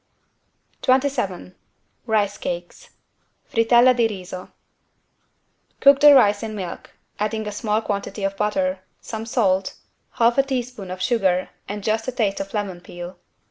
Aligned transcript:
27 0.81 1.53
RICE 2.07 2.37
CAKES 2.39 2.89
(Frittelle 3.45 3.95
di 3.95 4.07
riso) 4.07 4.49
Cook 5.79 5.99
the 5.99 6.15
rice 6.15 6.41
in 6.41 6.55
milk, 6.55 6.93
adding 7.19 7.45
a 7.47 7.51
small 7.51 7.83
quantity 7.83 8.23
of 8.23 8.35
butter, 8.35 8.79
some 8.99 9.27
salt, 9.27 9.75
half 10.13 10.39
a 10.39 10.41
teaspoon 10.41 10.89
of 10.89 11.03
sugar 11.03 11.49
and 11.69 11.83
just 11.83 12.07
a 12.07 12.11
taste 12.11 12.39
of 12.39 12.51
lemon 12.55 12.81
peel. 12.81 13.17